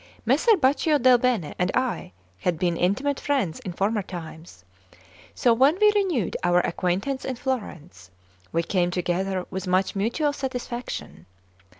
[0.25, 4.65] Messer Baccio del Bene and I had been intimate friends in former times;
[5.35, 8.09] so when we renewed our acquaintance in Florence,
[8.51, 11.27] we came together with much mutual satisfaction.